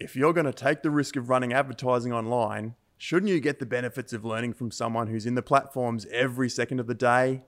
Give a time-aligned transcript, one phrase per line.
[0.00, 3.66] If you're going to take the risk of running advertising online, shouldn't you get the
[3.66, 7.42] benefits of learning from someone who's in the platforms every second of the day?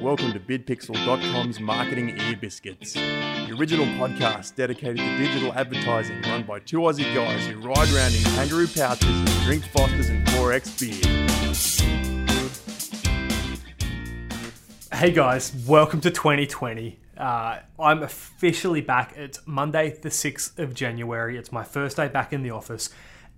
[0.00, 6.60] Welcome to bidpixel.com's Marketing Ear Biscuits, the original podcast dedicated to digital advertising run by
[6.60, 11.02] two Aussie guys who ride around in kangaroo pouches drink Fosters and 4X beer.
[14.96, 17.00] Hey guys, welcome to 2020.
[17.22, 19.14] Uh, I'm officially back.
[19.16, 21.38] It's Monday, the 6th of January.
[21.38, 22.90] It's my first day back in the office.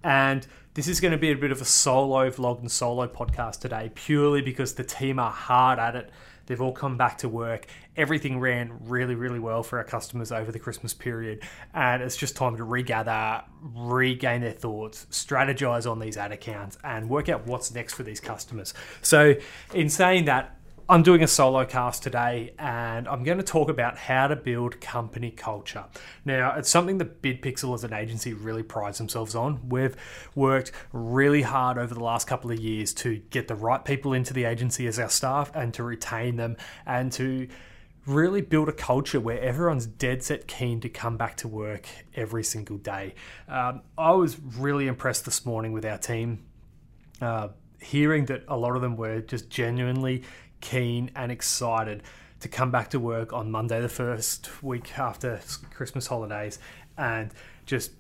[0.02, 3.61] And this is going to be a bit of a solo vlog and solo podcast
[3.61, 6.11] today, purely because the team are hard at it.
[6.47, 7.66] They've all come back to work.
[7.95, 11.42] Everything ran really, really well for our customers over the Christmas period.
[11.75, 17.11] And it's just time to regather, regain their thoughts, strategize on these ad accounts, and
[17.11, 18.73] work out what's next for these customers.
[19.03, 19.34] So,
[19.75, 20.56] in saying that,
[20.87, 24.83] I'm doing a solo cast today and I'm going to talk about how to build
[24.83, 25.87] company culture.
[26.27, 29.67] Now, it's something that BidPixel as an agency really prides themselves on.
[29.70, 29.97] We've
[30.34, 34.34] worked really hard over the last couple of years to get the right people into
[34.34, 37.48] the agency as our staff and to retain them and to
[38.05, 42.44] really build a culture where everyone's dead set keen to come back to work every
[42.44, 43.14] single day.
[43.48, 46.44] Um, I was really impressed this morning with our team.
[47.22, 47.48] Uh,
[47.81, 50.22] hearing that a lot of them were just genuinely
[50.65, 52.03] keen and excited
[52.41, 55.41] to come back to work on Monday, the first week after
[55.73, 56.59] Christmas holidays,
[56.98, 57.31] and
[57.67, 57.93] just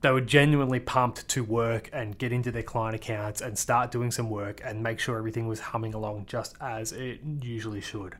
[0.00, 4.10] they were genuinely pumped to work and get into their client accounts and start doing
[4.10, 8.16] some work and make sure everything was humming along just as it usually should.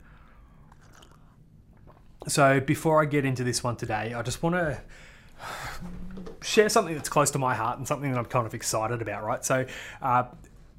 [2.26, 4.80] So, before I get into this one today, I just want to
[6.42, 9.24] share something that's close to my heart and something that I'm kind of excited about,
[9.24, 9.44] right?
[9.44, 9.64] So,
[10.02, 10.24] uh,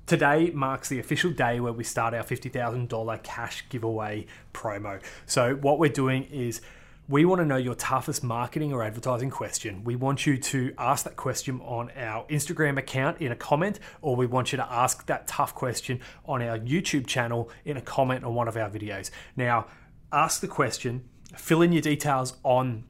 [0.10, 5.00] Today marks the official day where we start our $50,000 cash giveaway promo.
[5.28, 6.62] So, what we're doing is
[7.08, 9.84] we want to know your toughest marketing or advertising question.
[9.84, 14.16] We want you to ask that question on our Instagram account in a comment, or
[14.16, 18.24] we want you to ask that tough question on our YouTube channel in a comment
[18.24, 19.12] on one of our videos.
[19.38, 19.68] Now,
[20.12, 22.84] ask the question, fill in your details on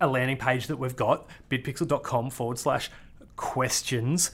[0.00, 2.90] a landing page that we've got, bidpixel.com forward slash
[3.36, 4.30] questions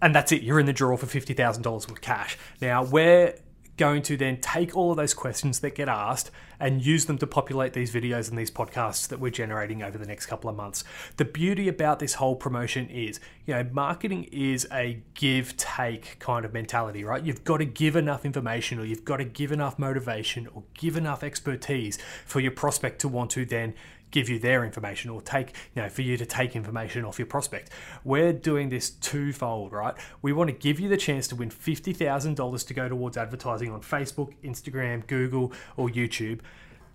[0.00, 0.42] and that's it.
[0.42, 2.38] You're in the draw for fifty thousand dollars with cash.
[2.60, 3.34] Now we're
[3.78, 7.26] going to then take all of those questions that get asked and use them to
[7.26, 10.82] populate these videos and these podcasts that we're generating over the next couple of months.
[11.16, 16.44] The beauty about this whole promotion is, you know, marketing is a give take kind
[16.44, 17.22] of mentality, right?
[17.22, 20.96] You've got to give enough information or you've got to give enough motivation or give
[20.96, 23.74] enough expertise for your prospect to want to then
[24.10, 27.26] give you their information or take, you know, for you to take information off your
[27.26, 27.70] prospect.
[28.04, 29.94] We're doing this twofold, right?
[30.22, 33.80] We want to give you the chance to win $50,000 to go towards advertising on
[33.82, 36.40] Facebook, Instagram, Google, or YouTube.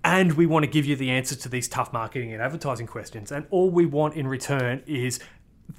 [0.03, 3.31] And we want to give you the answers to these tough marketing and advertising questions.
[3.31, 5.19] And all we want in return is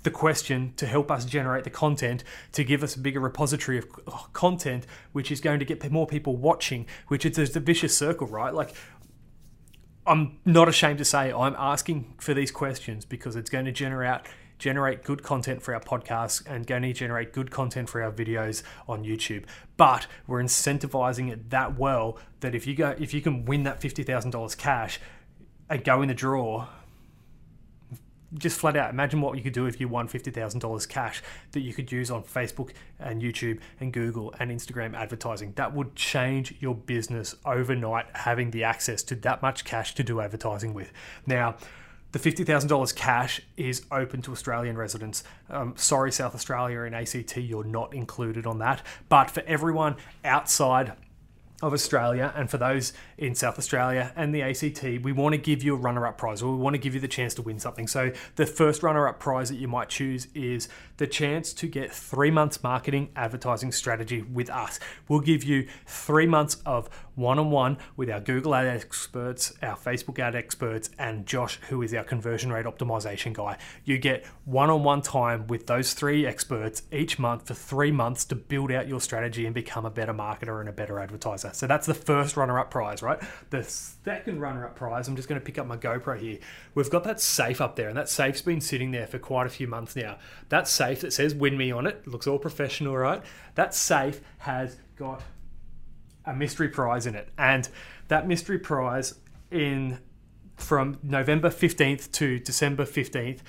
[0.02, 4.32] the question to help us generate the content to give us a bigger repository of
[4.32, 8.54] content which is going to get more people watching which is a vicious circle right
[8.54, 8.74] like
[10.06, 14.22] I'm not ashamed to say I'm asking for these questions because it's going to generate
[14.58, 18.62] generate good content for our podcast and going to generate good content for our videos
[18.88, 19.44] on YouTube.
[19.76, 23.80] But we're incentivizing it that well that if you go if you can win that
[23.80, 25.00] fifty thousand dollars cash
[25.68, 26.66] and go in the draw
[28.38, 31.22] just flat out imagine what you could do if you won $50,000 cash
[31.52, 35.52] that you could use on Facebook and YouTube and Google and Instagram advertising.
[35.56, 40.20] That would change your business overnight having the access to that much cash to do
[40.20, 40.92] advertising with.
[41.26, 41.56] Now,
[42.14, 45.24] the $50,000 cash is open to Australian residents.
[45.50, 48.86] Um, sorry, South Australia and ACT, you're not included on that.
[49.08, 50.92] But for everyone outside
[51.62, 55.62] of Australia and for those in South Australia and the ACT, we want to give
[55.62, 57.58] you a runner up prize or we want to give you the chance to win
[57.58, 57.86] something.
[57.86, 61.92] So, the first runner up prize that you might choose is the chance to get
[61.92, 64.80] three months marketing advertising strategy with us.
[65.08, 69.76] We'll give you three months of one on one with our Google ad experts, our
[69.76, 73.56] Facebook ad experts, and Josh, who is our conversion rate optimization guy.
[73.84, 78.24] You get one on one time with those three experts each month for three months
[78.26, 81.50] to build out your strategy and become a better marketer and a better advertiser.
[81.52, 83.20] So that's the first runner up prize, right?
[83.50, 86.38] The second runner up prize, I'm just going to pick up my GoPro here.
[86.74, 89.50] We've got that safe up there, and that safe's been sitting there for quite a
[89.50, 90.18] few months now.
[90.48, 93.22] That safe that says Win Me on it, it looks all professional, right?
[93.54, 95.22] That safe has got
[96.26, 97.68] a mystery prize in it, and
[98.08, 99.14] that mystery prize
[99.50, 99.98] in
[100.56, 103.40] from November 15th to December 15th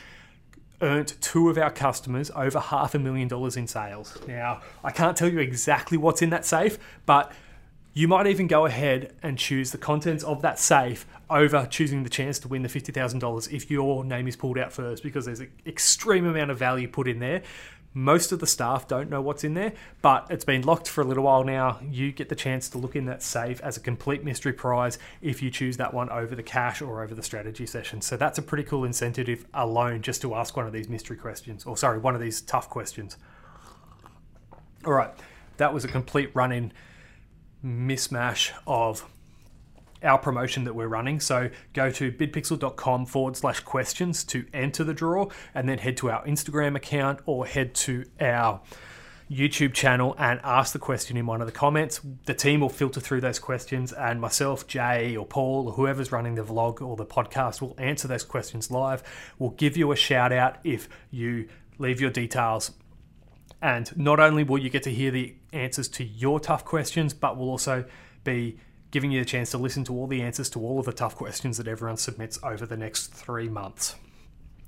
[0.82, 4.18] earned two of our customers over half a million dollars in sales.
[4.28, 7.32] Now, I can't tell you exactly what's in that safe, but
[7.98, 12.10] You might even go ahead and choose the contents of that safe over choosing the
[12.10, 15.50] chance to win the $50,000 if your name is pulled out first because there's an
[15.66, 17.42] extreme amount of value put in there.
[17.98, 19.72] Most of the staff don't know what's in there,
[20.02, 21.80] but it's been locked for a little while now.
[21.90, 25.42] You get the chance to look in that safe as a complete mystery prize if
[25.42, 28.02] you choose that one over the cash or over the strategy session.
[28.02, 31.64] So that's a pretty cool incentive alone just to ask one of these mystery questions,
[31.64, 33.16] or sorry, one of these tough questions.
[34.86, 35.12] All right,
[35.56, 36.74] that was a complete run in
[38.68, 39.10] of
[40.04, 41.20] our promotion that we're running.
[41.20, 46.12] So go to bidpixel.com forward slash questions to enter the draw and then head to
[46.12, 48.62] our Instagram account or head to our
[49.30, 52.00] YouTube channel and ask the question in one of the comments.
[52.26, 56.36] The team will filter through those questions, and myself, Jay, or Paul, or whoever's running
[56.36, 59.02] the vlog or the podcast will answer those questions live.
[59.40, 61.48] We'll give you a shout out if you
[61.80, 62.72] leave your details.
[63.62, 67.36] And not only will you get to hear the answers to your tough questions, but
[67.36, 67.86] we'll also
[68.24, 68.60] be
[68.96, 71.18] giving you a chance to listen to all the answers to all of the tough
[71.18, 73.96] questions that everyone submits over the next three months.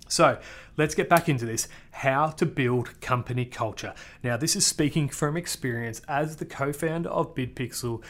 [0.10, 0.38] So
[0.76, 3.94] let's get back into this how to build company culture.
[4.24, 8.04] Now, this is speaking from experience as the co founder of BidPixel,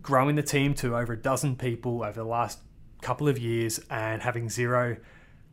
[0.00, 2.60] growing the team to over a dozen people over the last
[3.00, 4.98] couple of years and having zero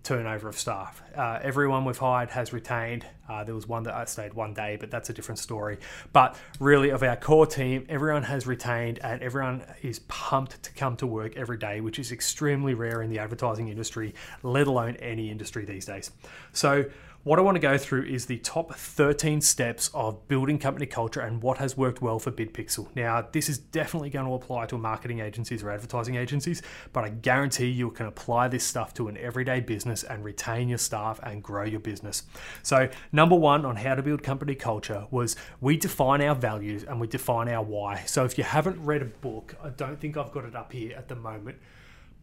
[0.03, 1.01] turnover of staff.
[1.15, 3.05] Uh, everyone we've hired has retained.
[3.29, 5.77] Uh, there was one that I stayed one day, but that's a different story.
[6.11, 10.97] But really, of our core team, everyone has retained and everyone is pumped to come
[10.97, 14.13] to work every day, which is extremely rare in the advertising industry,
[14.43, 16.11] let alone any industry these days.
[16.51, 16.85] So,
[17.23, 21.21] what I want to go through is the top 13 steps of building company culture
[21.21, 22.93] and what has worked well for BidPixel.
[22.97, 26.61] Now, this is definitely going to apply to marketing agencies or advertising agencies,
[26.91, 30.77] but I guarantee you can apply this stuff to an everyday business and retain your
[30.77, 32.23] staff and grow your business.
[32.61, 36.99] So, number one on how to build company culture was we define our values and
[36.99, 38.03] we define our why.
[38.05, 40.93] So, if you haven't read a book, I don't think I've got it up here
[40.97, 41.57] at the moment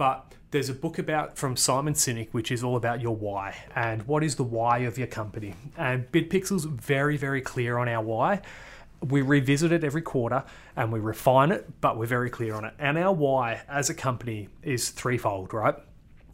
[0.01, 4.01] but there's a book about from Simon Sinek, which is all about your why and
[4.05, 5.53] what is the why of your company.
[5.77, 8.41] And BidPixel's very, very clear on our why.
[9.07, 10.43] We revisit it every quarter
[10.75, 12.73] and we refine it, but we're very clear on it.
[12.79, 15.75] And our why as a company is threefold, right?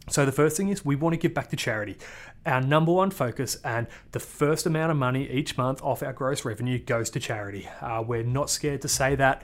[0.09, 1.97] So the first thing is we want to give back to charity.
[2.45, 6.45] Our number one focus and the first amount of money each month off our gross
[6.45, 7.67] revenue goes to charity.
[7.81, 9.43] Uh, we're not scared to say that.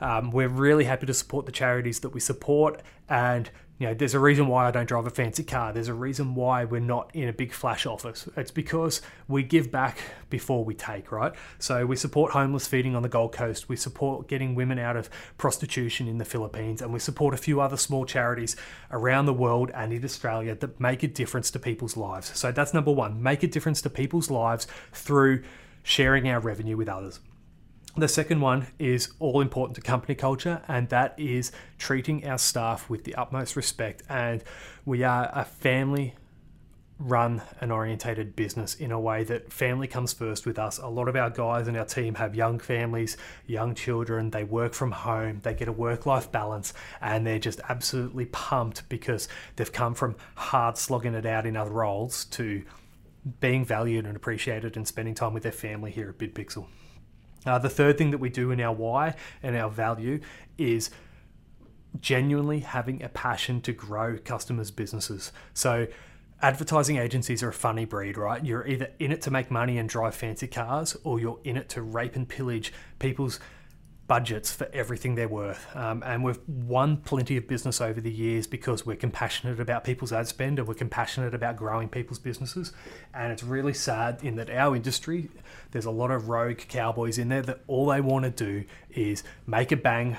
[0.00, 3.50] Um, we're really happy to support the charities that we support, and
[3.80, 5.72] you know, there's a reason why I don't drive a fancy car.
[5.72, 8.28] There's a reason why we're not in a big flash office.
[8.36, 9.98] It's because we give back
[10.28, 11.32] before we take, right?
[11.58, 13.70] So we support homeless feeding on the Gold Coast.
[13.70, 15.08] We support getting women out of
[15.38, 18.54] prostitution in the Philippines, and we support a few other small charities
[18.90, 22.36] around the world and in Australia that make a difference to people's lives.
[22.38, 25.42] So that's number one: make a difference to people's lives through
[25.82, 27.20] sharing our revenue with others.
[28.00, 32.88] The second one is all important to company culture, and that is treating our staff
[32.88, 34.02] with the utmost respect.
[34.08, 34.42] And
[34.86, 36.14] we are a family
[36.98, 40.78] run and orientated business in a way that family comes first with us.
[40.78, 44.72] A lot of our guys and our team have young families, young children, they work
[44.72, 49.70] from home, they get a work life balance, and they're just absolutely pumped because they've
[49.70, 52.62] come from hard slogging it out in other roles to
[53.40, 56.66] being valued and appreciated and spending time with their family here at BidPixel.
[57.46, 60.20] Uh, the third thing that we do in our why and our value
[60.58, 60.90] is
[62.00, 65.32] genuinely having a passion to grow customers' businesses.
[65.54, 65.86] So,
[66.42, 68.44] advertising agencies are a funny breed, right?
[68.44, 71.68] You're either in it to make money and drive fancy cars, or you're in it
[71.70, 73.40] to rape and pillage people's
[74.10, 75.64] budgets for everything they're worth.
[75.76, 80.12] Um, and we've won plenty of business over the years because we're compassionate about people's
[80.12, 82.72] ad spend and we're compassionate about growing people's businesses.
[83.14, 85.30] And it's really sad in that our industry,
[85.70, 89.22] there's a lot of rogue cowboys in there that all they want to do is
[89.46, 90.18] make a bang,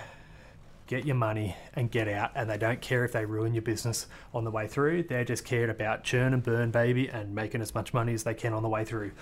[0.92, 4.08] get your money and get out and they don't care if they ruin your business
[4.34, 5.02] on the way through.
[5.02, 8.34] They're just cared about churn and burn baby and making as much money as they
[8.34, 9.14] can on the way through.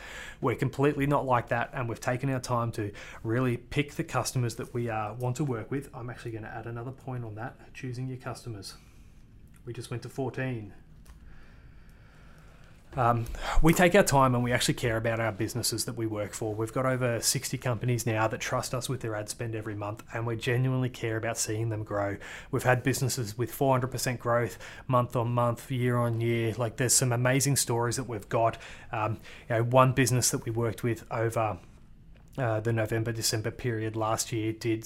[0.42, 2.92] We're completely not like that and we've taken our time to
[3.24, 5.92] really pick the customers that we uh, want to work with.
[5.94, 8.74] I'm actually going to add another point on that choosing your customers.
[9.64, 10.74] We just went to 14
[12.96, 13.26] um,
[13.62, 16.56] we take our time and we actually care about our businesses that we work for.
[16.56, 20.04] We've got over 60 companies now that trust us with their ad spend every month,
[20.14, 22.18] and we genuinely care about seeing them grow.
[22.50, 26.54] We've had businesses with 400% growth month on month, year on year.
[26.58, 28.58] Like there's some amazing stories that we've got.
[28.92, 29.20] Um,
[29.50, 31.60] you know, one business that we worked with over
[32.40, 34.84] uh, the November December period last year did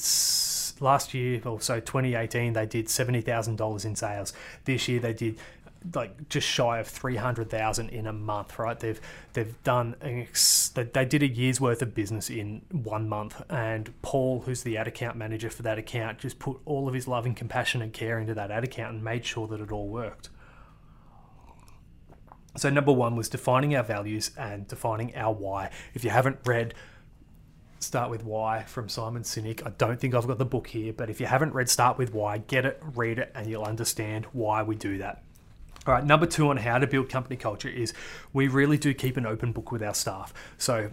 [0.80, 4.34] last year, or also 2018, they did seventy thousand dollars in sales.
[4.66, 5.38] This year they did
[5.94, 8.58] like just shy of three hundred thousand in a month.
[8.60, 8.80] Right?
[8.80, 9.00] They've
[9.34, 14.42] they've done ex- they did a year's worth of business in one month, and Paul,
[14.42, 17.36] who's the ad account manager for that account, just put all of his love and
[17.36, 20.30] compassion and care into that ad account and made sure that it all worked.
[22.56, 25.72] So number one was defining our values and defining our why.
[25.96, 26.76] If you haven't read
[27.84, 29.66] Start with Why from Simon Sinek.
[29.66, 32.14] I don't think I've got the book here, but if you haven't read Start with
[32.14, 35.22] Why, get it, read it, and you'll understand why we do that.
[35.86, 37.94] All right, number two on how to build company culture is
[38.32, 40.34] we really do keep an open book with our staff.
[40.58, 40.92] So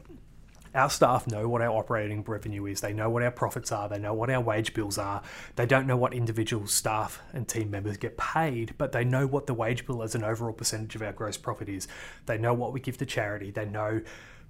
[0.75, 2.80] our staff know what our operating revenue is.
[2.80, 3.88] They know what our profits are.
[3.88, 5.23] They know what our wage bills are.
[5.54, 9.47] They don't know what individual staff and team members get paid, but they know what
[9.47, 11.87] the wage bill as an overall percentage of our gross profit is.
[12.26, 13.52] They know what we give to charity.
[13.52, 14.00] They know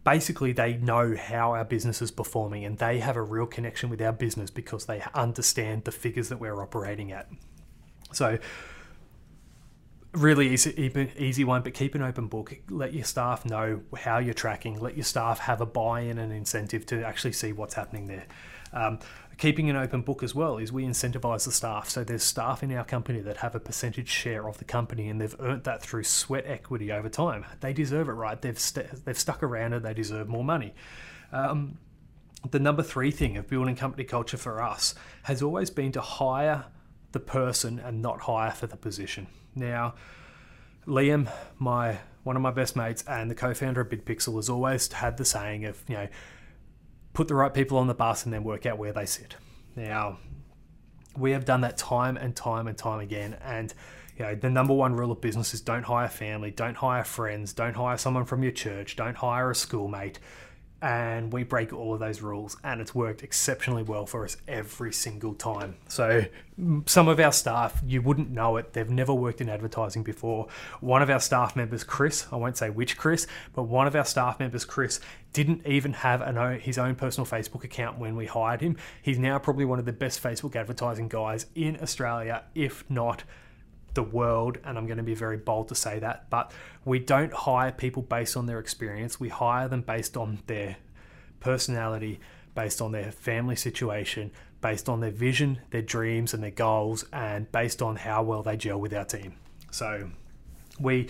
[0.04, 4.00] basically they know how our business is performing and they have a real connection with
[4.00, 7.28] our business because they understand the figures that we're operating at.
[8.12, 8.38] So
[10.12, 12.57] really easy, easy one, but keep an open book.
[12.69, 14.81] Let your staff know how you're tracking.
[14.81, 18.26] Let your staff have a buy-in and incentive to actually see what's happening there.
[18.73, 18.99] Um,
[19.38, 21.88] keeping an open book as well is we incentivize the staff.
[21.88, 25.21] So there's staff in our company that have a percentage share of the company and
[25.21, 27.47] they've earned that through sweat equity over time.
[27.61, 28.40] They deserve it, right?
[28.40, 30.75] They've st- they've stuck around and they deserve more money.
[31.33, 31.79] Um,
[32.50, 36.67] the number three thing of building company culture for us has always been to hire
[37.12, 39.26] the person and not hire for the position.
[39.54, 39.95] Now,
[40.87, 45.16] Liam, my one of my best mates and the co-founder of BidPixel, has always had
[45.16, 46.09] the saying of you know
[47.12, 49.37] put the right people on the bus and then work out where they sit.
[49.75, 50.19] Now,
[51.16, 53.37] we have done that time and time and time again.
[53.42, 53.73] And
[54.16, 57.52] you know, the number one rule of business is don't hire family, don't hire friends,
[57.52, 60.19] don't hire someone from your church, don't hire a schoolmate,
[60.82, 64.92] and we break all of those rules and it's worked exceptionally well for us every
[64.92, 65.76] single time.
[65.88, 66.25] So
[66.87, 70.49] some of our staff you wouldn't know it they've never worked in advertising before.
[70.80, 74.04] One of our staff members chris i won't say which chris but one of our
[74.04, 75.00] staff members chris
[75.32, 78.76] didn't even have an, his own personal facebook account when we hired him.
[79.02, 83.25] He's now probably one of the best facebook advertising guys in australia if not
[83.94, 86.52] the world, and I'm going to be very bold to say that, but
[86.85, 89.18] we don't hire people based on their experience.
[89.18, 90.76] We hire them based on their
[91.40, 92.20] personality,
[92.54, 94.30] based on their family situation,
[94.61, 98.56] based on their vision, their dreams, and their goals, and based on how well they
[98.56, 99.35] gel with our team.
[99.70, 100.11] So
[100.78, 101.09] we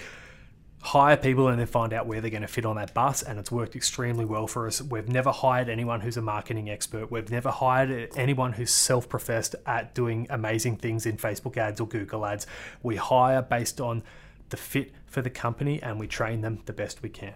[0.82, 3.38] hire people and then find out where they're going to fit on that bus and
[3.38, 7.30] it's worked extremely well for us we've never hired anyone who's a marketing expert we've
[7.30, 12.46] never hired anyone who's self-professed at doing amazing things in facebook ads or google ads
[12.82, 14.02] we hire based on
[14.48, 17.34] the fit for the company and we train them the best we can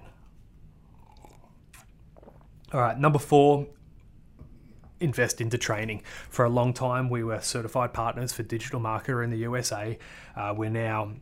[2.72, 3.66] all right number four
[5.00, 6.02] invest into training.
[6.30, 9.98] For a long time, we were certified partners for Digital Marketer in the USA.
[10.34, 11.12] Uh, we're now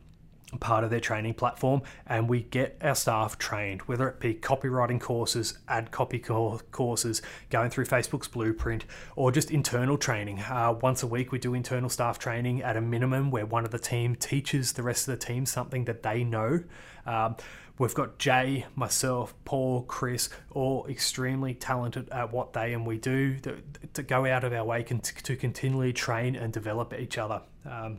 [0.60, 5.00] part of their training platform and we get our staff trained whether it be copywriting
[5.00, 8.84] courses ad copy courses going through facebook's blueprint
[9.16, 12.80] or just internal training uh, once a week we do internal staff training at a
[12.80, 16.22] minimum where one of the team teaches the rest of the team something that they
[16.22, 16.62] know
[17.06, 17.34] um,
[17.78, 23.38] We've got Jay, myself, Paul, Chris, all extremely talented at what they and we do
[23.40, 23.62] to,
[23.94, 27.42] to go out of our way to, to continually train and develop each other.
[27.68, 27.98] Um,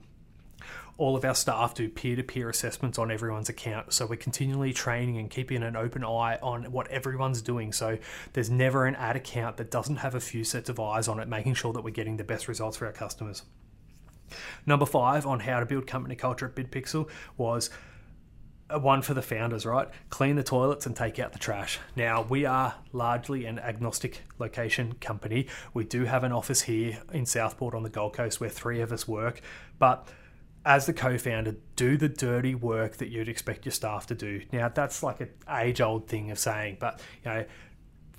[0.97, 3.93] all of our staff do peer to peer assessments on everyone's account.
[3.93, 7.73] So we're continually training and keeping an open eye on what everyone's doing.
[7.73, 7.97] So
[8.33, 11.27] there's never an ad account that doesn't have a few sets of eyes on it,
[11.27, 13.43] making sure that we're getting the best results for our customers.
[14.65, 17.69] Number five on how to build company culture at BidPixel was
[18.69, 19.87] one for the founders, right?
[20.09, 21.79] Clean the toilets and take out the trash.
[21.95, 25.47] Now, we are largely an agnostic location company.
[25.73, 28.91] We do have an office here in Southport on the Gold Coast where three of
[28.91, 29.41] us work,
[29.79, 30.07] but
[30.65, 34.41] as the co-founder, do the dirty work that you'd expect your staff to do.
[34.51, 37.45] Now that's like an age-old thing of saying, but you know,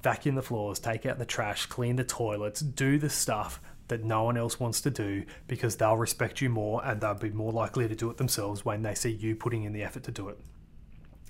[0.03, 4.25] vacuum the floors, take out the trash, clean the toilets, do the stuff that no
[4.25, 7.89] one else wants to do because they'll respect you more and they'll be more likely
[7.89, 10.39] to do it themselves when they see you putting in the effort to do it.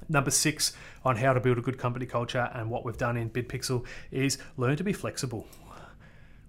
[0.08, 0.72] Number six
[1.04, 4.38] on how to build a good company culture and what we've done in BidPixel is
[4.56, 5.46] learn to be flexible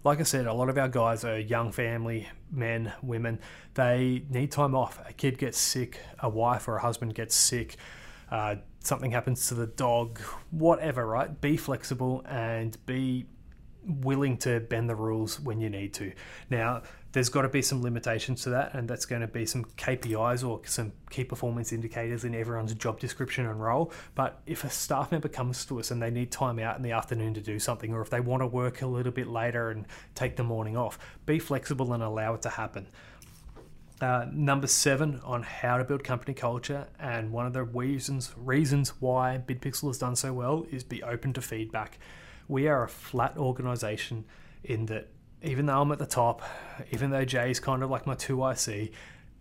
[0.05, 3.39] like I said, a lot of our guys are young family, men, women.
[3.73, 4.99] They need time off.
[5.09, 7.77] A kid gets sick, a wife or a husband gets sick,
[8.31, 10.19] uh, something happens to the dog,
[10.51, 11.41] whatever, right?
[11.41, 13.25] Be flexible and be
[13.87, 16.11] willing to bend the rules when you need to.
[16.49, 16.83] Now,
[17.15, 20.45] there's got to be some limitations to that, and that's going to be some KPIs
[20.45, 23.93] or some key performance indicators in everyone's job description and role.
[24.15, 26.91] But if a staff member comes to us and they need time out in the
[26.91, 29.85] afternoon to do something, or if they want to work a little bit later and
[30.13, 32.87] take the morning off, be flexible and allow it to happen.
[34.01, 38.89] Uh, number seven on how to build company culture, and one of the reasons reasons
[38.99, 41.97] why BidPixel has done so well is be open to feedback.
[42.47, 44.25] We are a flat organization
[44.63, 45.09] in that
[45.41, 46.41] even though I'm at the top,
[46.91, 48.91] even though Jay's kind of like my 2IC,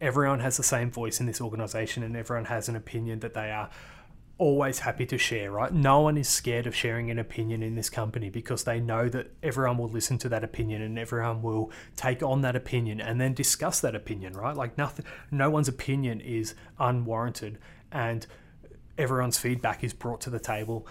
[0.01, 3.51] everyone has the same voice in this organization and everyone has an opinion that they
[3.51, 3.71] are
[4.37, 5.73] always happy to share, right?
[5.73, 9.31] No one is scared of sharing an opinion in this company because they know that
[9.43, 13.33] everyone will listen to that opinion and everyone will take on that opinion and then
[13.33, 14.57] discuss that opinion, right?
[14.57, 17.59] Like nothing no one's opinion is unwarranted
[17.93, 18.27] and
[18.99, 20.87] everyone's feedback is brought to the table,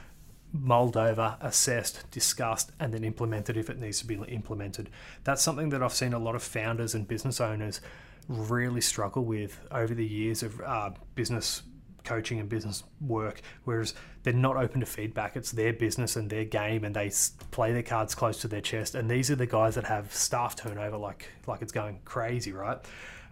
[0.53, 4.89] mulled over, assessed, discussed and then implemented if it needs to be implemented.
[5.23, 7.81] That's something that I've seen a lot of founders and business owners
[8.27, 11.63] really struggle with over the years of uh, business
[12.03, 13.93] coaching and business work, whereas
[14.23, 15.35] they're not open to feedback.
[15.35, 17.11] It's their business and their game, and they
[17.51, 18.95] play their cards close to their chest.
[18.95, 22.77] And these are the guys that have staff turnover like like it's going crazy, right?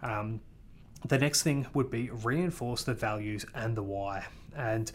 [0.02, 0.40] Um,
[1.06, 4.26] the next thing would be reinforce the values and the why.
[4.56, 4.90] And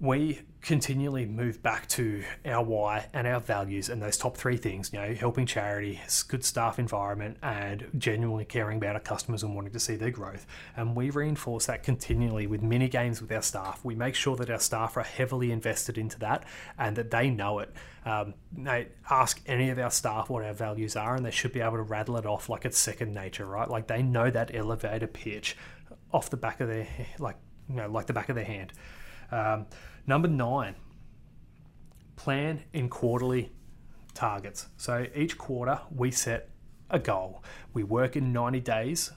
[0.00, 4.90] we continually move back to our why and our values and those top three things
[4.92, 9.72] you know helping charity good staff environment and genuinely caring about our customers and wanting
[9.72, 10.46] to see their growth.
[10.76, 13.84] And we reinforce that continually with mini games with our staff.
[13.84, 16.44] We make sure that our staff are heavily invested into that
[16.78, 17.72] and that they know it.
[18.04, 21.60] Um, they ask any of our staff what our values are and they should be
[21.60, 23.68] able to rattle it off like it's second nature right?
[23.68, 25.56] Like they know that elevator pitch
[26.12, 26.88] off the back of their
[27.18, 27.36] like
[27.68, 28.72] you know like the back of their hand.
[29.32, 29.66] Um,
[30.06, 30.74] Number nine,
[32.16, 33.52] plan in quarterly
[34.14, 34.68] targets.
[34.76, 36.50] So each quarter we set
[36.90, 37.42] a goal.
[37.72, 39.12] We work in 90 days,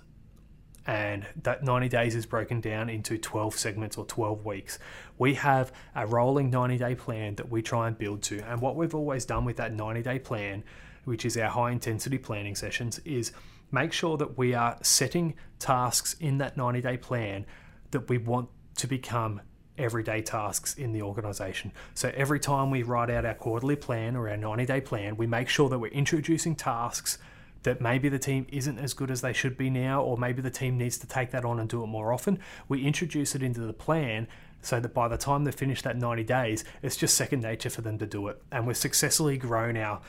[0.85, 4.79] and that 90 days is broken down into 12 segments or 12 weeks.
[5.17, 8.39] We have a rolling 90 day plan that we try and build to.
[8.41, 10.63] And what we've always done with that 90 day plan,
[11.05, 13.31] which is our high intensity planning sessions, is
[13.71, 17.45] make sure that we are setting tasks in that 90 day plan
[17.91, 19.41] that we want to become
[19.77, 21.71] everyday tasks in the organization.
[21.93, 25.27] So every time we write out our quarterly plan or our 90 day plan, we
[25.27, 27.17] make sure that we're introducing tasks
[27.63, 30.51] that maybe the team isn't as good as they should be now, or maybe the
[30.51, 32.39] team needs to take that on and do it more often.
[32.67, 34.27] We introduce it into the plan
[34.61, 37.81] so that by the time they finish that 90 days, it's just second nature for
[37.81, 38.41] them to do it.
[38.51, 40.01] And we've successfully grown our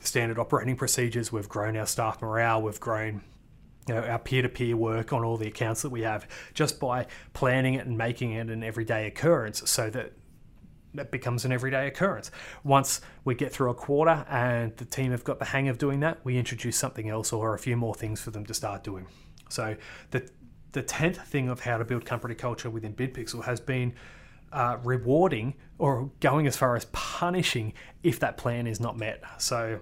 [0.00, 3.22] standard operating procedures, we've grown our staff morale, we've grown
[3.88, 7.74] you know, our peer-to-peer work on all the accounts that we have just by planning
[7.74, 10.12] it and making it an everyday occurrence so that
[10.94, 12.30] that becomes an everyday occurrence.
[12.64, 16.00] Once we get through a quarter and the team have got the hang of doing
[16.00, 19.06] that, we introduce something else or a few more things for them to start doing.
[19.48, 19.76] So
[20.10, 20.28] the
[20.72, 23.94] the tenth thing of how to build company culture within BidPixel has been
[24.52, 27.72] uh, rewarding or going as far as punishing
[28.02, 29.22] if that plan is not met.
[29.38, 29.80] So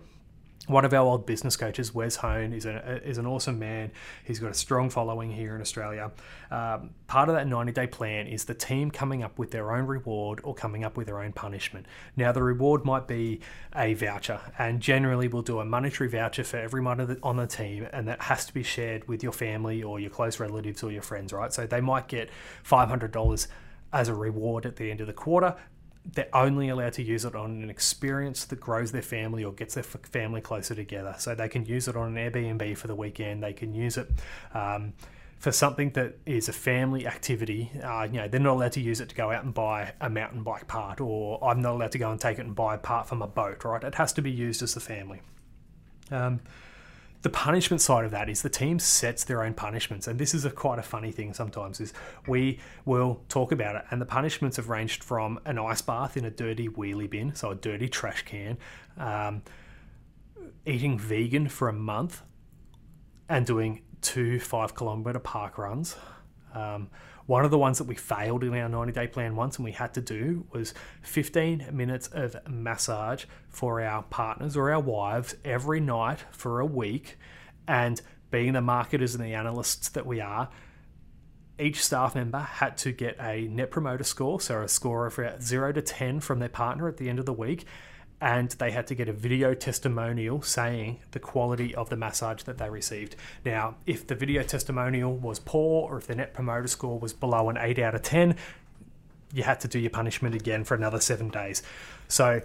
[0.67, 3.93] one of our old business coaches, Wes Hone, is, a, is an awesome man.
[4.25, 6.11] He's got a strong following here in Australia.
[6.51, 9.87] Um, part of that 90 day plan is the team coming up with their own
[9.87, 11.87] reward or coming up with their own punishment.
[12.17, 13.41] Now, the reward might be
[13.75, 18.09] a voucher, and generally, we'll do a monetary voucher for everyone on the team, and
[18.09, 21.33] that has to be shared with your family or your close relatives or your friends,
[21.33, 21.53] right?
[21.53, 22.31] So they might get
[22.69, 23.47] $500
[23.93, 25.55] as a reward at the end of the quarter
[26.13, 29.75] they're only allowed to use it on an experience that grows their family or gets
[29.75, 31.15] their family closer together.
[31.19, 33.43] So they can use it on an Airbnb for the weekend.
[33.43, 34.11] They can use it
[34.55, 34.95] um,
[35.39, 37.71] for something that is a family activity.
[37.83, 40.09] Uh, you know, they're not allowed to use it to go out and buy a
[40.09, 42.79] mountain bike part, or I'm not allowed to go and take it and buy a
[42.79, 43.65] part from a boat.
[43.65, 43.83] Right?
[43.83, 45.21] It has to be used as a family.
[46.11, 46.41] Um,
[47.27, 50.07] the punishment side of that is the team sets their own punishments.
[50.07, 51.93] And this is a quite a funny thing sometimes is
[52.29, 56.25] we will talk about it and the punishments have ranged from an ice bath in
[56.25, 58.57] a dirty wheelie bin so a dirty trash can
[58.97, 59.43] um,
[60.67, 62.23] eating vegan for a month
[63.29, 65.97] and doing two five kilometer park runs
[66.55, 66.89] um,
[67.27, 69.73] one of the ones that we failed in our 90 day plan once and we
[69.73, 75.81] had to do was 15 minutes of massage for our partners or our wives every
[75.81, 77.19] night for a week.
[77.67, 80.49] And being the marketers and the analysts that we are,
[81.59, 85.73] each staff member had to get a net promoter score, so a score of 0
[85.73, 87.67] to 10 from their partner at the end of the week
[88.21, 92.59] and they had to get a video testimonial saying the quality of the massage that
[92.59, 93.15] they received.
[93.45, 97.51] Now, if the video testimonial was poor or if the net promoter score was below
[97.51, 98.37] an 8 out of 10,
[99.35, 101.63] you had to do your punishment again for another seven days.
[102.09, 102.41] So,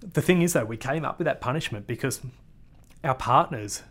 [0.00, 2.20] the thing is, though, we came up with that punishment because
[3.02, 3.82] our partners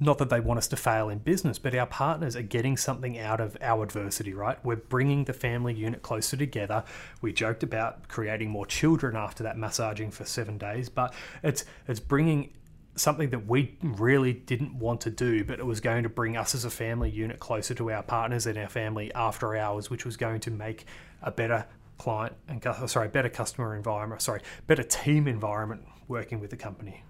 [0.00, 3.18] not that they want us to fail in business, but our partners are getting something
[3.18, 4.62] out of our adversity, right?
[4.64, 6.84] We're bringing the family unit closer together.
[7.20, 12.00] We joked about creating more children after that massaging for seven days, but it's it's
[12.00, 12.50] bringing
[12.96, 16.54] something that we really didn't want to do, but it was going to bring us
[16.54, 20.16] as a family unit closer to our partners and our family after hours, which was
[20.16, 20.86] going to make
[21.22, 21.66] a better
[21.98, 27.02] client and sorry, better customer environment, sorry, better team environment working with the company.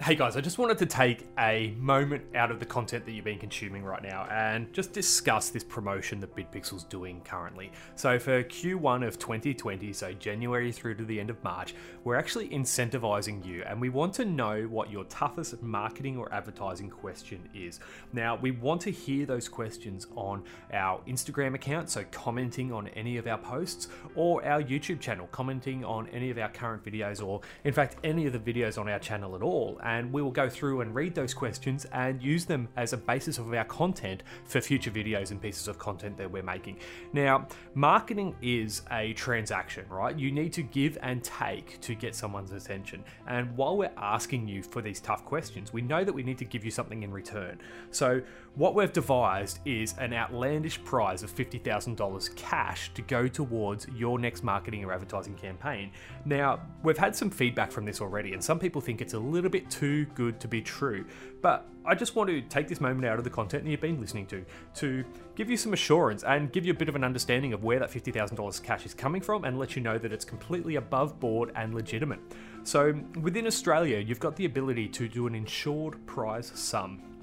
[0.00, 3.24] Hey guys, I just wanted to take a moment out of the content that you've
[3.24, 7.70] been consuming right now and just discuss this promotion that BidPixel's doing currently.
[7.94, 12.48] So for Q1 of 2020, so January through to the end of March, we're actually
[12.48, 17.78] incentivizing you and we want to know what your toughest marketing or advertising question is.
[18.12, 23.16] Now, we want to hear those questions on our Instagram account, so commenting on any
[23.16, 27.40] of our posts, or our YouTube channel, commenting on any of our current videos, or
[27.62, 30.48] in fact, any of the videos on our channel at all and we will go
[30.48, 34.60] through and read those questions and use them as a basis of our content for
[34.60, 36.78] future videos and pieces of content that we're making.
[37.12, 40.16] Now, marketing is a transaction, right?
[40.18, 43.04] You need to give and take to get someone's attention.
[43.26, 46.44] And while we're asking you for these tough questions, we know that we need to
[46.44, 47.60] give you something in return.
[47.90, 48.22] So,
[48.56, 54.44] what we've devised is an outlandish prize of $50,000 cash to go towards your next
[54.44, 55.90] marketing or advertising campaign.
[56.24, 59.50] Now, we've had some feedback from this already, and some people think it's a little
[59.50, 61.04] bit too good to be true.
[61.42, 64.00] But I just want to take this moment out of the content that you've been
[64.00, 64.44] listening to
[64.76, 67.80] to give you some assurance and give you a bit of an understanding of where
[67.80, 71.50] that $50,000 cash is coming from and let you know that it's completely above board
[71.56, 72.20] and legitimate.
[72.62, 77.13] So, within Australia, you've got the ability to do an insured prize sum.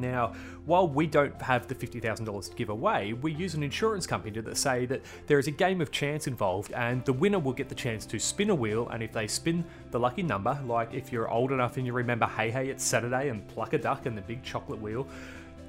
[0.00, 0.32] Now,
[0.66, 4.54] while we don't have the $50,000 to give away, we use an insurance company to
[4.54, 7.74] say that there is a game of chance involved and the winner will get the
[7.74, 11.30] chance to spin a wheel and if they spin the lucky number, like if you're
[11.30, 14.22] old enough and you remember Hey Hey It's Saturday and Pluck a Duck and the
[14.22, 15.06] big chocolate wheel,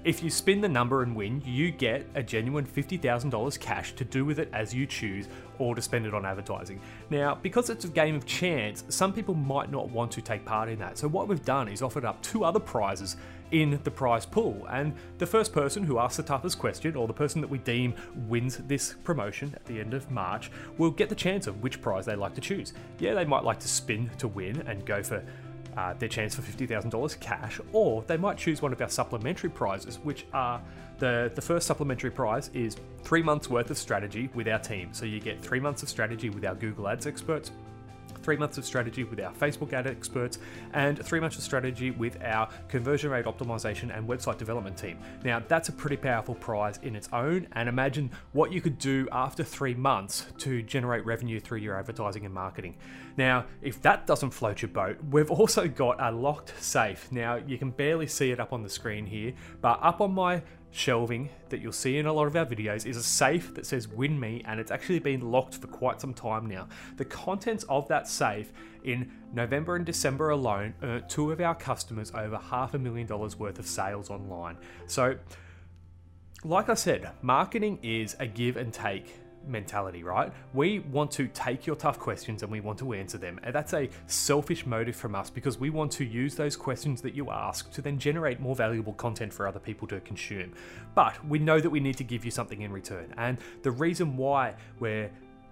[0.04, 4.26] if you spin the number and win, you get a genuine $50,000 cash to do
[4.26, 5.28] with it as you choose
[5.60, 6.82] or to spend it on advertising.
[7.12, 10.70] Now, because it's a game of chance, some people might not want to take part
[10.70, 10.98] in that.
[10.98, 13.16] So, what we've done is offered up two other prizes
[13.52, 14.66] in the prize pool.
[14.70, 17.94] And the first person who asks the toughest question, or the person that we deem
[18.28, 22.06] wins this promotion at the end of March, will get the chance of which prize
[22.06, 22.74] they like to choose.
[23.00, 25.24] Yeah, they might like to spin to win and go for
[25.78, 30.00] uh, their chance for $50,000 cash, or they might choose one of our supplementary prizes,
[30.00, 30.62] which are
[31.00, 34.90] the, the first supplementary prize is three months worth of strategy with our team.
[34.92, 37.52] So you get three months of strategy with our Google Ads experts,
[38.22, 40.40] three months of strategy with our Facebook ad experts,
[40.74, 44.98] and three months of strategy with our conversion rate optimization and website development team.
[45.24, 49.08] Now, that's a pretty powerful prize in its own, and imagine what you could do
[49.12, 52.78] after three months to generate revenue through your advertising and marketing.
[53.18, 57.12] Now, if that doesn't float your boat, we've also got a locked safe.
[57.12, 60.42] Now, you can barely see it up on the screen here, but up on my
[60.72, 63.88] shelving that you'll see in a lot of our videos is a safe that says
[63.88, 66.68] win me and it's actually been locked for quite some time now.
[66.98, 68.52] The contents of that safe
[68.84, 73.38] in november and december alone earned two of our customers over half a million dollars
[73.38, 74.58] worth of sales online.
[74.88, 75.18] So
[76.44, 80.32] like i said marketing is a give and take mentality, right?
[80.54, 83.40] We want to take your tough questions and we want to answer them.
[83.44, 87.14] And that's a selfish motive from us because we want to use those questions that
[87.14, 90.54] you ask to then generate more valuable content for other people to consume.
[90.96, 93.14] But we know that we need to give you something in return.
[93.18, 95.12] And the reason why we're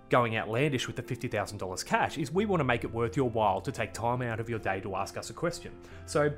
[0.10, 3.62] going outlandish with the $50,000 cash is we want to make it worth your while
[3.62, 5.72] to take time out of your day to ask us a question.
[6.06, 6.32] So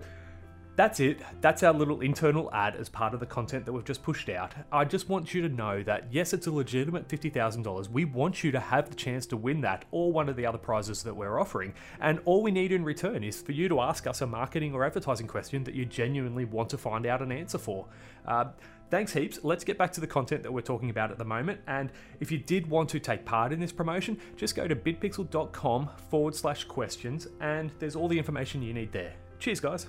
[0.75, 1.19] that's it.
[1.41, 4.53] That's our little internal ad as part of the content that we've just pushed out.
[4.71, 7.89] I just want you to know that yes, it's a legitimate $50,000.
[7.89, 10.57] We want you to have the chance to win that or one of the other
[10.57, 11.73] prizes that we're offering.
[11.99, 14.85] And all we need in return is for you to ask us a marketing or
[14.85, 17.87] advertising question that you genuinely want to find out an answer for.
[18.25, 18.45] Uh,
[18.89, 19.39] Thanks heaps.
[19.41, 21.61] Let's get back to the content that we're talking about at the moment.
[21.65, 25.89] And if you did want to take part in this promotion, just go to bidpixel.com
[26.09, 29.13] forward slash questions and there's all the information you need there.
[29.39, 29.87] Cheers, guys.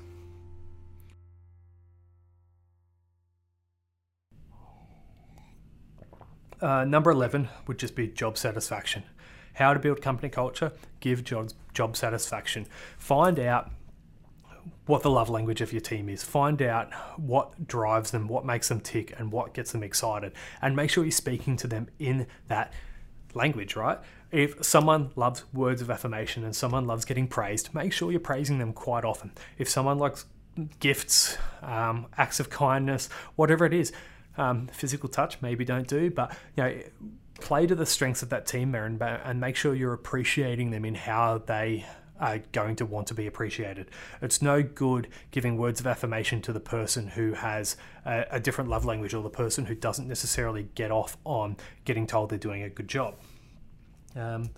[6.62, 9.02] Uh, number 11 would just be job satisfaction.
[9.54, 12.66] How to build company culture, give jobs, job satisfaction.
[12.96, 13.72] Find out
[14.86, 16.22] what the love language of your team is.
[16.22, 20.32] Find out what drives them, what makes them tick, and what gets them excited.
[20.62, 22.72] And make sure you're speaking to them in that
[23.34, 23.98] language, right?
[24.30, 28.58] If someone loves words of affirmation and someone loves getting praised, make sure you're praising
[28.58, 29.32] them quite often.
[29.58, 30.26] If someone likes
[30.80, 33.92] gifts, um, acts of kindness, whatever it is,
[34.36, 36.78] um, physical touch, maybe don't do, but you know,
[37.40, 40.84] play to the strengths of that team there and, and make sure you're appreciating them
[40.84, 41.84] in how they
[42.20, 43.90] are going to want to be appreciated.
[44.20, 48.70] It's no good giving words of affirmation to the person who has a, a, different
[48.70, 52.62] love language or the person who doesn't necessarily get off on getting told they're doing
[52.62, 53.16] a good job.
[54.14, 54.50] Um,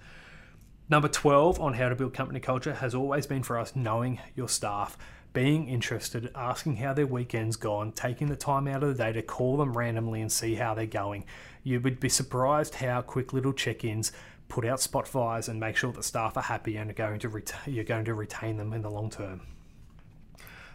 [0.89, 4.49] Number 12 on how to build company culture has always been for us knowing your
[4.49, 4.99] staff,
[5.35, 9.21] being interested, asking how their weekend's gone, taking the time out of the day to
[9.21, 11.27] call them randomly and see how they're going.
[11.63, 14.13] You would be surprised how quick little check ins
[14.49, 17.43] put out spot fires and make sure that staff are happy and are going to
[17.67, 19.43] you're going to retain them in the long term.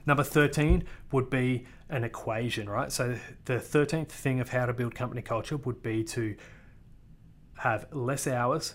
[0.05, 2.91] Number 13 would be an equation, right?
[2.91, 6.35] So the 13th thing of how to build company culture would be to
[7.59, 8.73] have less hours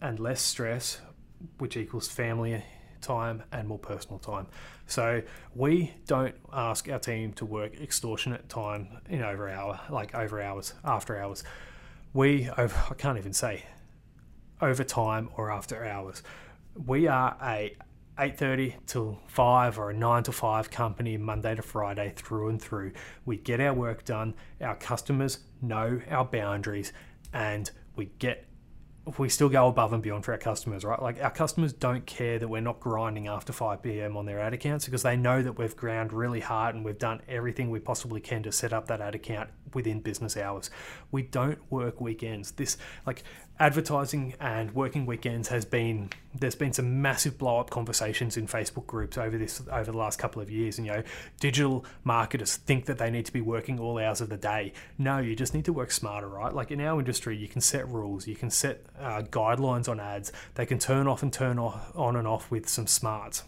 [0.00, 1.00] and less stress,
[1.58, 2.64] which equals family
[3.04, 4.46] time and more personal time.
[4.86, 5.22] So
[5.54, 10.74] we don't ask our team to work extortionate time in over hour, like over hours,
[10.84, 11.44] after hours.
[12.12, 13.64] We over, I can't even say
[14.60, 16.22] over time or after hours.
[16.86, 17.76] We are a
[18.18, 22.92] 8:30 till 5 or a 9 to 5 company Monday to Friday through and through.
[23.24, 24.34] We get our work done.
[24.60, 26.92] Our customers know our boundaries
[27.32, 28.46] and we get
[29.18, 31.00] we still go above and beyond for our customers, right?
[31.00, 34.16] Like our customers don't care that we're not grinding after 5 p.m.
[34.16, 37.20] on their ad accounts because they know that we've ground really hard and we've done
[37.28, 40.70] everything we possibly can to set up that ad account within business hours.
[41.10, 42.52] We don't work weekends.
[42.52, 43.24] This like
[43.60, 48.84] advertising and working weekends has been there's been some massive blow up conversations in Facebook
[48.86, 51.02] groups over this over the last couple of years and you know
[51.38, 54.72] digital marketers think that they need to be working all hours of the day.
[54.98, 56.52] No you just need to work smarter right?
[56.52, 60.32] Like in our industry you can set rules you can set uh, guidelines on ads.
[60.56, 63.44] They can turn off and turn off, on and off with some smarts.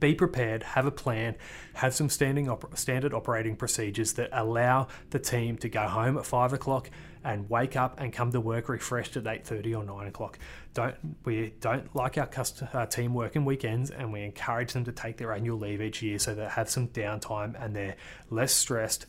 [0.00, 1.36] Be prepared, have a plan,
[1.74, 6.26] have some standing op- standard operating procedures that allow the team to go home at
[6.26, 6.90] five o'clock
[7.26, 10.38] and wake up and come to work refreshed at eight thirty or nine o'clock.
[10.74, 14.92] Don't we don't like our, cust- our team working weekends, and we encourage them to
[14.92, 17.96] take their annual leave each year so they have some downtime and they're
[18.30, 19.06] less stressed.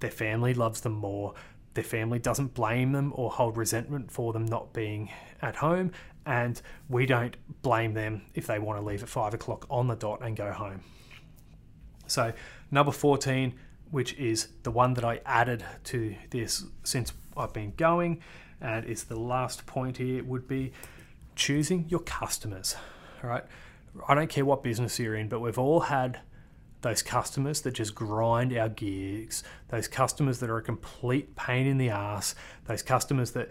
[0.00, 1.34] Their family loves them more.
[1.74, 5.92] Their family doesn't blame them or hold resentment for them not being at home,
[6.26, 9.94] and we don't blame them if they want to leave at five o'clock on the
[9.94, 10.80] dot and go home.
[12.08, 12.32] So,
[12.72, 13.54] number 14,
[13.90, 18.20] which is the one that I added to this since I've been going,
[18.60, 20.72] and it's the last point here, would be
[21.34, 22.76] choosing your customers.
[23.22, 23.44] All right.
[24.08, 26.20] I don't care what business you're in, but we've all had
[26.82, 31.78] those customers that just grind our gears, those customers that are a complete pain in
[31.78, 32.34] the ass,
[32.66, 33.50] those customers that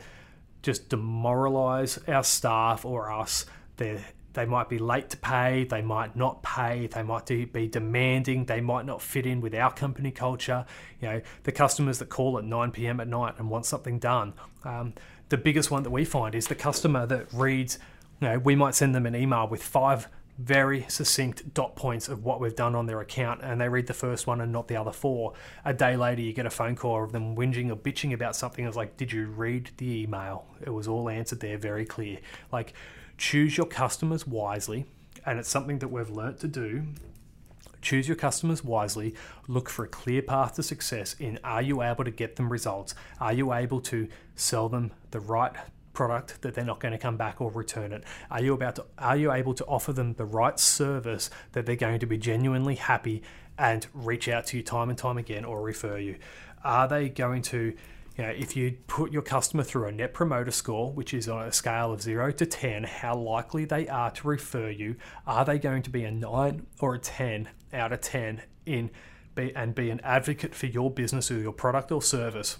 [0.61, 3.45] just demoralize our staff or us.
[3.77, 4.03] They
[4.35, 8.61] they might be late to pay, they might not pay, they might be demanding, they
[8.61, 10.65] might not fit in with our company culture.
[11.01, 12.99] You know, the customers that call at 9 p.m.
[12.99, 14.33] at night and want something done.
[14.63, 14.93] Um,
[15.29, 17.79] the biggest one that we find is the customer that reads.
[18.21, 22.25] You know, we might send them an email with five very succinct dot points of
[22.25, 24.75] what we've done on their account and they read the first one and not the
[24.75, 25.33] other four.
[25.63, 28.65] A day later, you get a phone call of them whinging or bitching about something.
[28.65, 30.45] It's like, did you read the email?
[30.61, 32.19] It was all answered there, very clear.
[32.51, 32.73] Like,
[33.17, 34.85] choose your customers wisely,
[35.25, 36.83] and it's something that we've learnt to do.
[37.81, 39.13] Choose your customers wisely.
[39.47, 42.95] Look for a clear path to success in are you able to get them results?
[43.19, 45.53] Are you able to sell them the right
[45.93, 48.03] product that they're not going to come back or return it?
[48.29, 51.75] Are you about to are you able to offer them the right service that they're
[51.75, 53.23] going to be genuinely happy
[53.57, 56.17] and reach out to you time and time again or refer you?
[56.63, 57.73] Are they going to
[58.17, 61.45] you know, if you put your customer through a net promoter score, which is on
[61.45, 64.95] a scale of 0 to 10, how likely they are to refer you,
[65.27, 68.89] are they going to be a 9 or a 10 out of 10 in
[69.35, 72.57] be, and be an advocate for your business or your product or service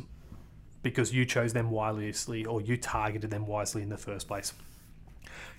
[0.84, 4.54] because you chose them wisely or you targeted them wisely in the first place.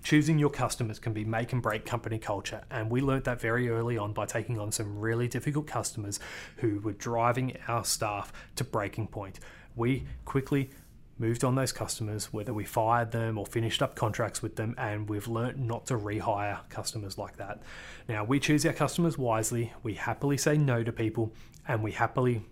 [0.04, 3.68] Choosing your customers can be make and break company culture, and we learned that very
[3.68, 6.20] early on by taking on some really difficult customers
[6.59, 9.40] who were driving our staff to breaking point.
[9.76, 10.70] We quickly
[11.18, 15.08] moved on those customers, whether we fired them or finished up contracts with them, and
[15.08, 17.62] we've learnt not to rehire customers like that.
[18.08, 21.32] Now, we choose our customers wisely, we happily say no to people,
[21.68, 22.42] and we happily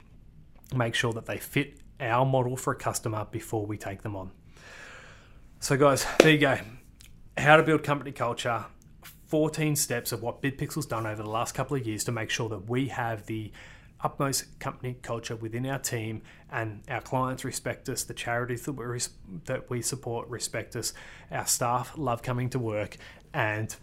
[0.74, 4.30] make sure that they fit our model for a customer before we take them on.
[5.60, 6.58] So, guys, there you go.
[7.36, 8.64] How to build company culture.
[9.28, 12.48] 14 steps of what BidPixel's done over the last couple of years to make sure
[12.50, 13.50] that we have the
[14.04, 19.00] utmost company culture within our team and our clients respect us, the charities that we,
[19.46, 20.92] that we support respect us,
[21.32, 22.96] our staff love coming to work,
[23.32, 23.74] and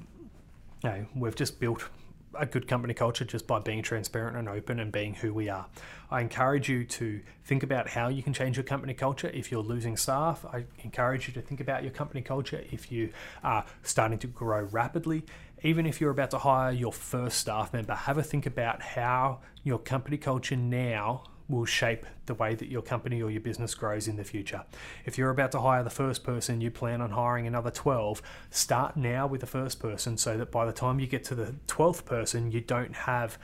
[0.84, 1.90] you know, we've just built
[2.36, 5.66] a good company culture just by being transparent and open and being who we are.
[6.10, 9.64] I encourage you to think about how you can change your company culture if you're
[9.64, 10.46] losing staff.
[10.46, 13.12] I encourage you to think about your company culture if you
[13.44, 15.24] are starting to grow rapidly.
[15.64, 19.40] Even if you're about to hire your first staff member, have a think about how
[19.64, 24.08] your company culture now will shape the way that your company or your business grows
[24.08, 24.64] in the future.
[25.06, 28.96] If you're about to hire the first person, you plan on hiring another 12, start
[28.96, 32.06] now with the first person so that by the time you get to the 12th
[32.06, 33.38] person, you don't have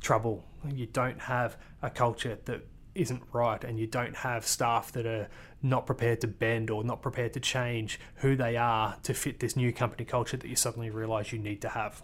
[0.00, 0.44] trouble.
[0.66, 2.62] You don't have a culture that
[2.98, 5.28] isn't right and you don't have staff that are
[5.62, 9.56] not prepared to bend or not prepared to change who they are to fit this
[9.56, 12.02] new company culture that you suddenly realize you need to have.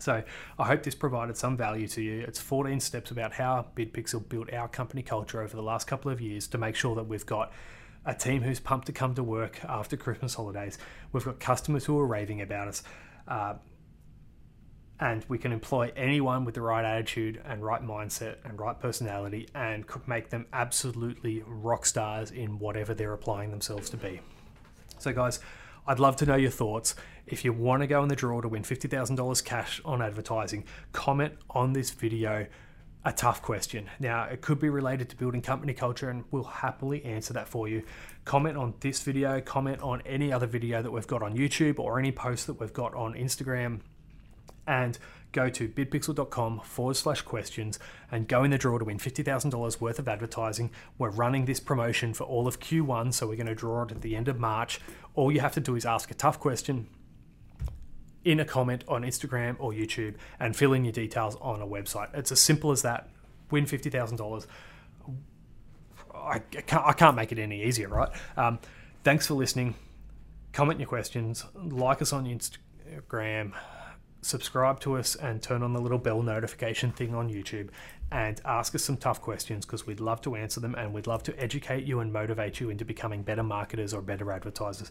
[0.00, 0.22] So
[0.58, 2.20] I hope this provided some value to you.
[2.20, 6.20] It's 14 steps about how BidPixel built our company culture over the last couple of
[6.20, 7.52] years to make sure that we've got
[8.04, 10.78] a team who's pumped to come to work after Christmas holidays.
[11.12, 12.82] We've got customers who are raving about us.
[13.26, 13.54] Uh,
[15.00, 19.48] and we can employ anyone with the right attitude and right mindset and right personality
[19.54, 24.20] and could make them absolutely rock stars in whatever they're applying themselves to be.
[24.98, 25.38] So, guys,
[25.86, 26.94] I'd love to know your thoughts.
[27.26, 31.34] If you want to go in the draw to win $50,000 cash on advertising, comment
[31.50, 32.46] on this video
[33.04, 33.88] a tough question.
[34.00, 37.68] Now, it could be related to building company culture, and we'll happily answer that for
[37.68, 37.84] you.
[38.24, 41.98] Comment on this video, comment on any other video that we've got on YouTube or
[41.98, 43.80] any post that we've got on Instagram
[44.68, 44.98] and
[45.32, 47.78] go to bidpixel.com forward slash questions
[48.10, 50.70] and go in the draw to win $50,000 worth of advertising.
[50.96, 54.02] We're running this promotion for all of Q1, so we're going to draw it at
[54.02, 54.80] the end of March.
[55.14, 56.86] All you have to do is ask a tough question
[58.24, 62.14] in a comment on Instagram or YouTube and fill in your details on a website.
[62.14, 63.08] It's as simple as that.
[63.50, 64.46] Win $50,000.
[66.14, 68.10] I can't, I can't make it any easier, right?
[68.36, 68.58] Um,
[69.02, 69.74] thanks for listening.
[70.52, 73.52] Comment your questions, like us on Instagram
[74.22, 77.68] subscribe to us and turn on the little bell notification thing on YouTube
[78.10, 81.22] and ask us some tough questions because we'd love to answer them and we'd love
[81.24, 84.90] to educate you and motivate you into becoming better marketers or better advertisers.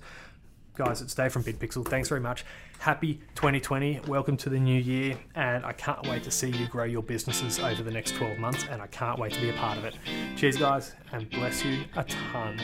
[0.76, 1.88] Guys, it's Dave from BidPixel.
[1.88, 2.46] Thanks very much.
[2.78, 4.02] Happy 2020.
[4.08, 5.18] Welcome to the new year.
[5.34, 8.66] And I can't wait to see you grow your businesses over the next 12 months.
[8.70, 9.96] And I can't wait to be a part of it.
[10.36, 12.60] Cheers, guys, and bless you a ton.